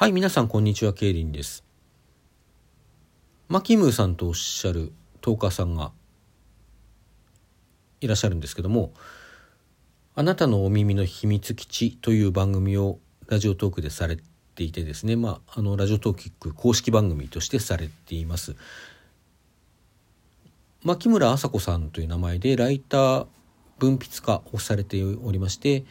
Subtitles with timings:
[0.00, 0.92] はい、皆さん、こんにちは。
[0.92, 1.64] ケイリンです。
[3.48, 5.90] マキムーさんとおっしゃるトーカーさんが
[8.00, 8.92] いらっしゃるんですけども、
[10.14, 14.18] あなたのお耳の秘密基地という番組をラジオトークでされ
[14.54, 18.54] ていてですね、まあ、あの、ラジオトーキック公式番組としてされています。
[20.84, 23.26] 牧村麻子さんという名前でライター
[23.80, 25.84] 文筆家をされておりまして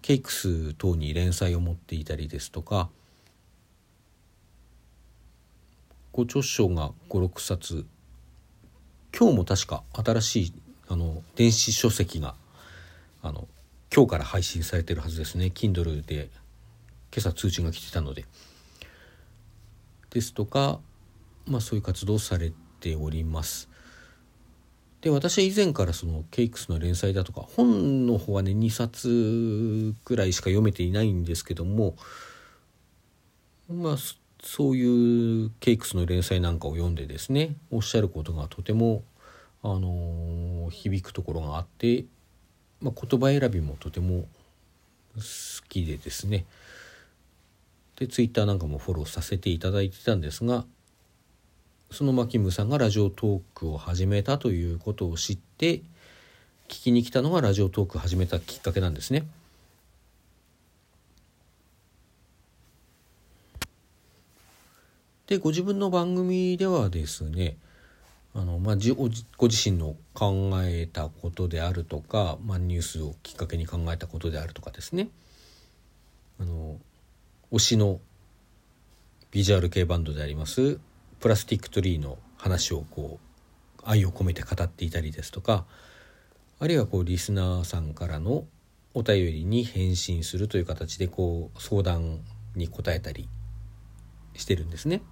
[0.00, 2.88] ケイクス等に連載を持っていたりですとか
[6.16, 7.84] ご著書が56冊。
[9.14, 10.52] 今日も確か新しい
[10.88, 12.34] あの電子書籍が
[13.20, 13.46] あの
[13.94, 15.52] 今日から配信されてるはずですね。
[15.54, 16.30] Kindle で
[17.14, 18.24] 今朝通知が来てたので。
[20.08, 20.80] ですとか
[21.46, 23.68] まあそういう活動されております。
[25.02, 31.94] で私は以前からそのケイクスの連載だとか本の方はね2冊くらいしか読めていないんですけども
[33.68, 33.96] まあ
[34.46, 39.02] そういうケイクスの連載なんかを読んでですねおっしゃることがとても、
[39.62, 42.04] あの響くところがあって、
[42.80, 44.28] まあ、言葉選びもとても
[45.16, 45.22] 好
[45.68, 46.46] きでですね
[47.96, 50.64] でツイッターなんかもフォローさせていただいてたんですが
[51.90, 55.78] そのマキムさんがラジオトークを始めたということを知って
[56.68, 59.26] 聞きに来たのがラジオトーク始めたきっかけなんですね。
[65.26, 67.56] でご自分の番組ではですね
[68.34, 75.08] あの、まあ、じご自身の考えたことであるとか、まあ、ニュースをきっかけに考えたことであるとかですね
[76.38, 76.76] あの
[77.52, 78.00] 推しの
[79.30, 80.78] ビジュアル系バンドであります
[81.20, 85.64] プラスティックトリーの話をこう愛を込めて語っていたりですとか
[86.58, 88.44] あるいはこうリスナーさんからの
[88.94, 92.20] お便りに返信するという形でこう相談
[92.54, 93.28] に答えたり
[94.34, 95.02] してるんですね。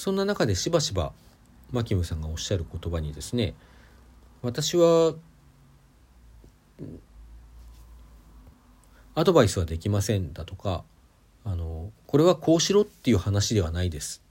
[0.00, 1.12] そんな中でしばしば
[1.72, 3.52] マキムさんがおっしゃる言葉にですね
[4.40, 5.12] 私は
[9.14, 10.84] アドバイスはできませんだとか
[11.44, 14.22] あのこれはこうしろっていう話ではないです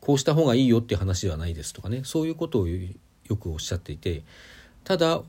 [0.00, 2.86] こうした方がいいよっていう話ではないですとかねそういうことをよ
[3.36, 4.22] くおっしゃっていて
[4.84, 5.22] ただ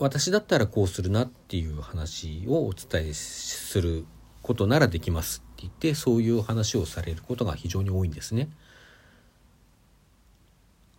[0.00, 4.04] 私だったらこうするなっていう話をお伝えする
[4.42, 8.48] ことならできますって言ってそういう話をされることが非常に多いんですね。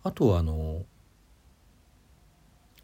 [0.08, 0.86] あとはあの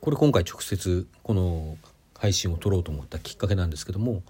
[0.03, 1.79] これ今回直接この
[2.19, 4.23] 配信を撮ろうと思ったきっかけなんですけども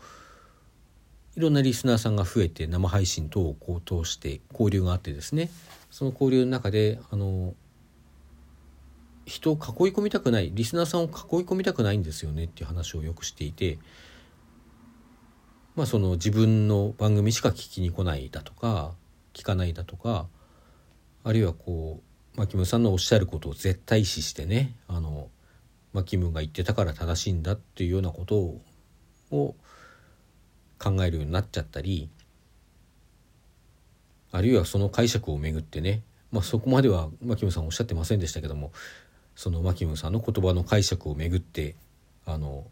[1.34, 5.50] いろんなリスナーさんが増えて生配信等をこう通して交流があってですね
[5.90, 7.54] その交流の中であの
[9.26, 9.60] 人を囲い
[9.92, 11.10] 込みたくないリスナーさんを囲い
[11.44, 13.80] 込みたくないんですよねっていう話をよくしていて
[15.74, 18.92] まあその自分の番組しか聞きに来ないだとか
[19.32, 20.28] 聞かないだとか
[21.24, 25.28] あるいはこうマキムさんのおっしゃることを絶対視してねあの
[25.92, 28.36] マキムが言ってたから正しいんだっていうようなこと
[29.30, 29.54] を
[30.78, 32.10] 考えるようになっちゃったり
[34.32, 36.02] あるいはその解釈をめぐってね、
[36.32, 38.72] まあ、そこまではマキムさんおっしゃってませんでしたけども
[39.36, 41.76] そのマキムさんの言葉の解釈をめぐって
[42.26, 42.64] あの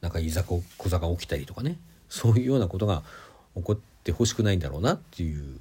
[0.00, 3.02] なんかいざこ小座が起きたりとかねそういうようなことが
[3.56, 5.60] 起こってほしくないんだろうなっていう、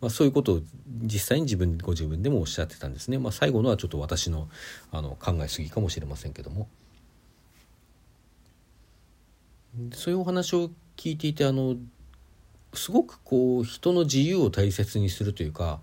[0.00, 0.60] まあ、そういうことを
[1.02, 3.18] 実際に自分ご自分でもおっしゃってたんですね。
[3.18, 4.48] まあ、最後のはちょっと私の
[4.92, 6.68] あの考えすぎかもしれませんけども
[9.92, 11.76] そういうお話を聞いていてあの
[12.74, 15.80] すごくこう人の自由を大切にするというか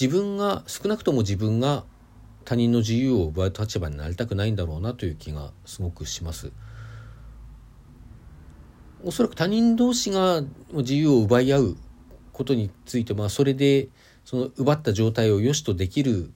[0.00, 1.84] 自分が少なくとも自分が
[2.44, 6.52] 他人の自由を奪う立場になりたくないんだろうなという気がすごくします。
[9.02, 11.76] おそらく他人同士が自由を奪い合う
[12.40, 13.88] ことについてまあそれで
[14.24, 16.32] その奪った状態を良しとできる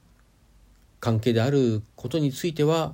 [0.99, 2.93] 関係であることについては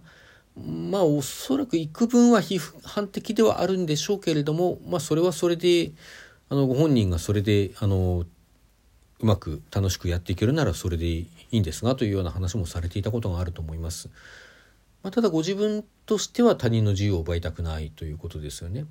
[0.56, 5.92] まあおそらく幾分は批判的ではあるんでしょうけれどもまあそれはそれで
[6.48, 8.24] あのご本人がそれであの
[9.20, 14.10] うまく楽しくやっていけるならそれでいいんですがというような話もされていたことがあると思います。
[15.04, 18.86] まあ、ただご自分としては他人の自由を奪いたくないということですよね。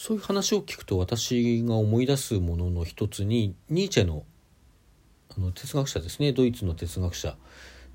[0.00, 4.24] そういう話を聞くと私が思い出すものの一つにニーチェの
[5.36, 6.32] あの哲学者ですね。
[6.32, 7.36] ドイツの哲学者。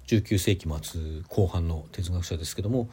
[0.07, 2.89] 19世紀末後半の哲学者ですけども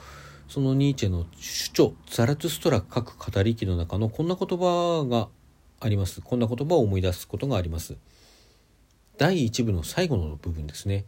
[0.47, 5.27] そのニーチェの主張ザラトゥストラ各語り記の中のこんな言葉が
[5.81, 6.21] あります。
[6.21, 7.97] こんな言葉を思い出すことがあります。
[9.19, 11.05] 第一部の最後の部分ですね。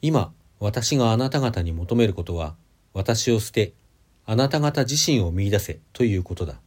[0.00, 2.56] 今私があなた方に求めることは
[2.94, 3.74] 私を捨て
[4.30, 6.60] あなた方自身を見出せということだ。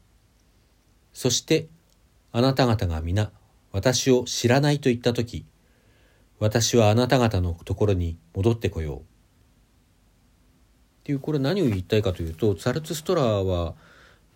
[1.14, 1.70] そして
[2.34, 3.32] あなた方が皆
[3.72, 5.46] 私を知らないと言ったとき、
[6.40, 9.00] 私はあなた方のところに戻ってこよう。
[9.00, 9.04] っ
[11.06, 13.76] ていうこれ何を言いたいかというとザルツストラーは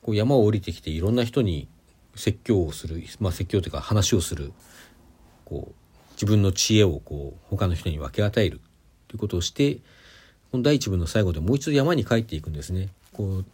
[0.01, 1.67] こう山を降りてきていろんな人に
[2.15, 4.53] 説教をする、まあ、説教というか話をする
[5.43, 5.73] こう
[6.13, 8.61] 自分の知恵をこう他の人に分け与える
[9.09, 9.79] ということをして
[10.49, 12.87] この第一部の最後でもう一度山に帰っていくんですね。
[13.17, 13.45] こう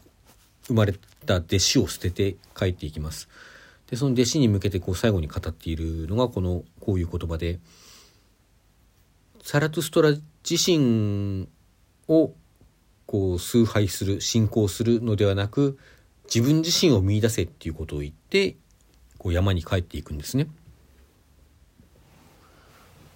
[0.67, 0.93] 生まれ
[1.25, 3.29] た弟子を捨てて帰っていきます。
[3.89, 7.59] でその弟子に向けてこう最後に語っているのがこのこういう言葉で
[9.41, 10.13] サラトゥストラ
[10.49, 11.47] 自身
[12.07, 12.33] を
[13.05, 15.77] こう崇拝する信仰するのではなく
[16.25, 18.55] 自分自身を見出せっていうことを言って
[19.17, 20.47] こう山に帰っていくんですね。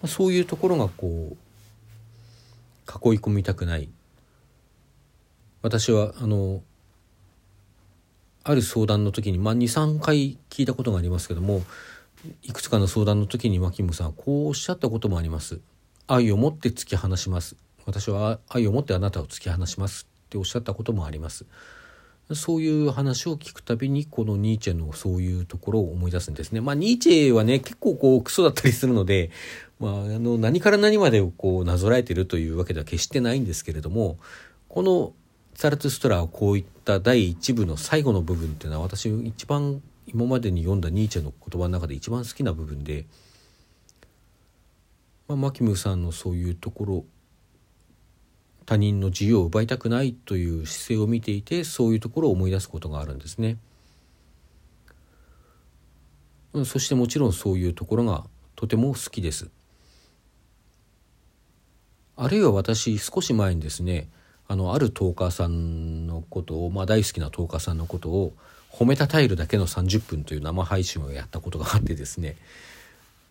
[0.05, 3.89] そういうところがこう囲い込みたくない
[5.67, 6.63] 私はあの
[8.45, 11.61] ある相談の時に、まあ、23回聞いたことがありますけども
[12.41, 15.59] いくつかの相談の時にマキムさんはこうおっしゃったこともあります。
[16.07, 17.57] 愛を持って突き放します。
[17.85, 21.45] 私は愛を持ってあなたを突き放しますっておっしゃったこともあります。
[22.33, 26.61] そういう話を聞くたびにこのニーチェのそういうところを思い出すんですね。
[26.61, 29.31] まあニーチェはね結構こうクソだったりするので、
[29.81, 34.17] まあ、あの何から何までをこうなぞらえてるというわけでは決してないんですけれども
[34.69, 35.13] この
[35.57, 43.07] ザルツストラはこういった第一部の最後の部分っていうのは私一番今までに読んだニーチェの言葉の中で一番好きな部分で、
[45.27, 47.05] まあ、マキムさんのそういうところ
[48.67, 53.57] 他人の自由を奪いたくないという姿勢を見ていてそういうところを思い出すことがあるんですね。
[56.65, 58.25] そしてもちろんそういうところが
[58.55, 59.49] とても好きです。
[62.15, 64.07] あるいは私少し前にですね
[64.47, 68.33] あのあるトーカーさんのことを、まあ、大好きなトーカーさんのことを
[68.71, 72.35] 褒めたたえるだけの30分という生配信をやったことがあってですね。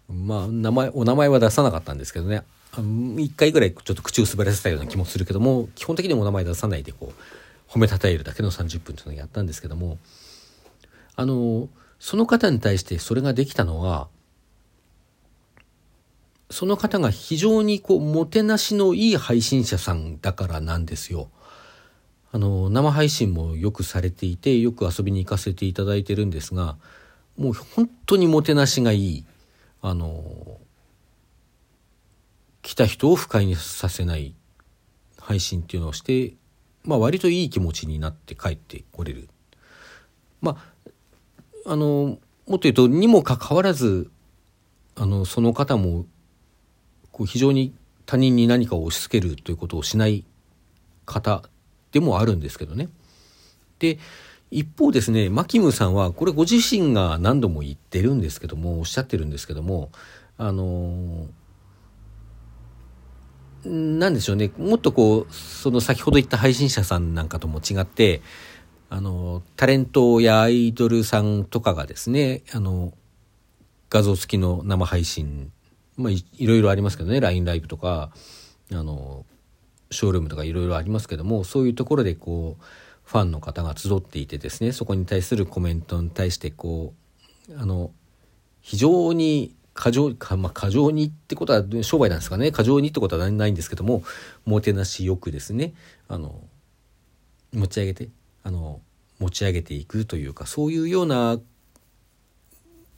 [0.09, 2.43] まあ名前お名前は出さなかったんですけどね。
[2.77, 9.99] 1回ぐらいちょっと口を滑らせたような気もするけども基本的にお名前出さないでこう褒めたたえるだけの30分というのをやったんですけども。
[11.17, 11.69] あの
[11.99, 14.09] その方に対してそれができたのは
[16.51, 21.29] その方が非常にこう、もてなしのいい配信者さんだからなんですよ。
[22.33, 26.77] あの、生配信もよくされていて、よく遊びに行かせていただいてるんですが、
[27.37, 29.25] もう本当にもてなしがいい。
[29.83, 30.59] あの、
[32.63, 34.35] 来た人を不快にさせない
[35.21, 36.35] 配信っていうのをして、
[36.85, 39.29] まあ割といい気持ちになって帰ってこれる。
[40.41, 40.57] ま
[41.65, 44.11] あ、あの、もっと言うと、にもかかわらず、
[44.95, 46.07] あの、その方も
[47.17, 47.73] こう非常に
[48.05, 50.27] 他人に何かを押し付けるということをしない
[51.07, 51.43] 方
[51.91, 52.91] でもあるんですけどね。
[53.79, 53.99] で
[54.51, 59.91] 一方ですねマキムさんはこれご自身が何度も言ってるんですけどもおっしゃってるんですけども
[60.37, 61.27] あの
[63.65, 68.21] なんでしょうねもっとこうその先ほど言った配信者さんなんかとも違って
[68.91, 72.93] あのタレントやアイドルさんとかがですねあの
[73.89, 75.51] 画像付きの生配信
[75.97, 78.11] まあい、いろいろありますけどね LINE ライブとか
[78.73, 79.25] あの
[79.91, 82.65] ショールームとかいろいろありますけどもそういうところでこう
[83.05, 86.93] ファンの方が集っていてですねそこに対するコメントに対してこ
[87.49, 87.93] うあの
[88.61, 94.03] 非常に過剰か、まあ、過剰にってことは商売なんですかね過剰にってことはないんですけども
[94.45, 95.75] もてなしよくですね
[96.09, 96.41] あの
[97.53, 98.09] 持ち上げて
[98.43, 98.81] あの
[99.21, 101.39] 持ち上げていくというかそういうような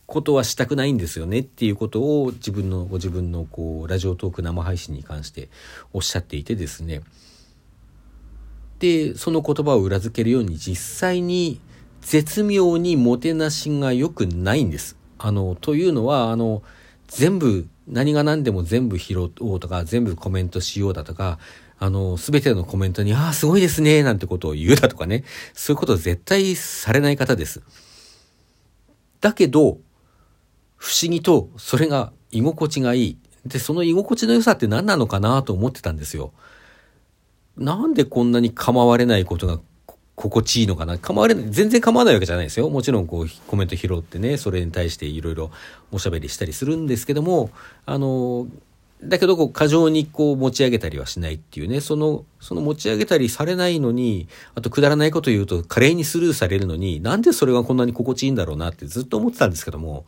[0.08, 5.50] ことはしたくないんですよねっていうことを自分のご自分のこうラジオトーク生配信に関して
[5.92, 7.02] おっしゃっていてですね
[8.78, 11.60] でその言葉を裏付けるように実際に
[12.00, 14.96] 絶妙にもてなしが良くないんです。
[15.18, 16.62] あのというのはあの
[17.08, 21.38] 全部何が何でも全部拾おうとか全部コメントしようだとか
[21.78, 27.60] あの全てのコメントに「ああすごいですね」なんてことを言うだとかねそういうことは絶対されない方です。
[29.20, 29.78] だけど
[30.78, 33.18] 不思議とそれが居心地がいい。
[33.44, 36.32] で、その居心地の良さって何なのかなと思ってたんですよ。
[37.56, 39.60] なんでこんなに構われないことが
[40.14, 42.68] 心地いいのかな構われない、全然構わないわけじゃないですよ。
[42.70, 45.50] もちろんこうコメント拾ってね、それに対していろいろ
[45.92, 47.50] おしゃべりしたりするんですけども、
[47.86, 48.48] あの、
[49.02, 60.04] だけどこう過剰にこう持ち上げたりはしないっていうね、その、その持ち上げたりされないのに、あとくだらないこと言うと華麗にスルーされるのに、なんでそれがこんなに心地いいんだろうなってずっと思ってたんですけども、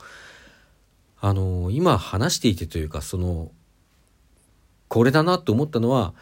[1.20, 3.50] あの今話していてというかその
[4.88, 6.14] これだなと思ったのは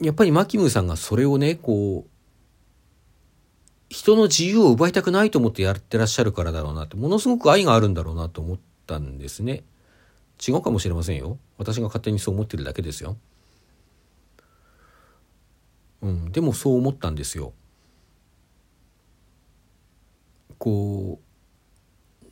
[0.00, 2.10] やっぱりマキムさんがそれをねこう
[3.88, 9.62] 人の自由を奪いたくないと思ってやってらっしゃるからだろうなってものすごく愛があるんだろうなと思ったんですね。
[10.46, 11.38] 違うかもしれませんよ。
[11.56, 13.16] 私が勝手にそう思ってるだけですよ。
[16.02, 17.52] うんでもそう思ったんですよ。
[20.58, 21.27] こう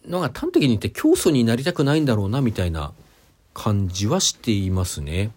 [0.06, 2.92] なんか端的に言って教祖になりたくないんだろうなみたいな
[3.54, 5.32] 感じはしていますね。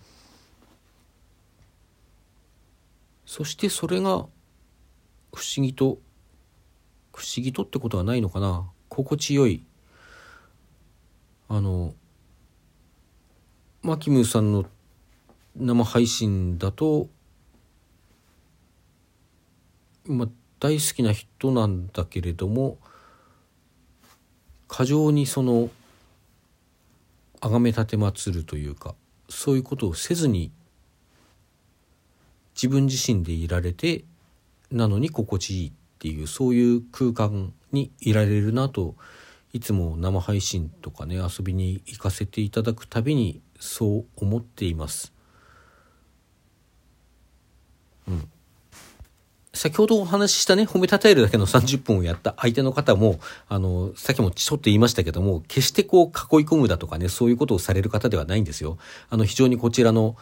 [3.25, 4.09] そしてそれが
[5.33, 5.99] 不思議と
[7.13, 9.63] 不思議とってことはないのかな心地よい
[11.47, 11.93] あの
[13.81, 14.65] マキムーさんの
[15.55, 17.07] 生配信だと
[20.05, 20.27] まあ
[20.59, 22.77] 大好きな人なんだけれども
[24.69, 25.69] 過剰にその
[27.41, 28.95] 崇め立てまつるというか
[29.27, 30.51] そういうことをせずに
[32.55, 34.05] 自分自身でいられて
[34.71, 38.95] なのに心地いいっていうそういう空間にいられるなと
[39.51, 45.11] いつも生配信とかね遊びに行かせていただくたびにそう思っています。
[48.07, 48.29] うん
[49.59, 58.77] 先ほどお話ししたね、褒めたたえるだけの30分をやった相手の方も、あの、さっきもちょっと言いましたけども、決してこう囲い込むだとかね、そういうことをされる方ではないんですよ。
[59.09, 60.15] あの、非常にこちらの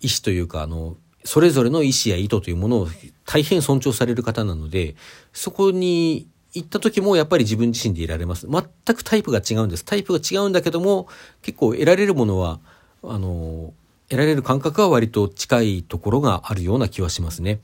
[0.00, 0.96] 意思というか、あの、
[1.26, 2.88] それぞれの意思や意図というものを
[3.26, 4.94] 大変尊重される方なので、
[5.34, 8.48] そこに行った時もやっぱり自分自身でいられます。
[8.48, 9.84] 全くタイプが違うんです。
[9.84, 11.06] タイプが違うんだけども、
[11.42, 12.60] 結構得られるものは、
[13.02, 13.74] あの、
[14.08, 17.60] 得られる感覚は割と近いところがあるような気はしますね。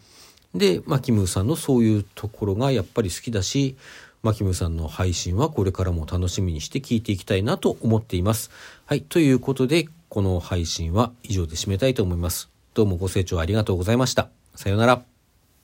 [0.58, 3.76] で、マキムさんのそういうところがやっぱり好きだし、
[4.22, 8.50] マキムさんの配信はこれからも楽しみにして聞いていきたいなと思っています。
[8.84, 9.02] はい。
[9.02, 12.50] ということで、この配信は以上で締めたいと思います。
[12.74, 14.28] どうもご清聴ありがとうございました。
[14.54, 15.15] さようなら。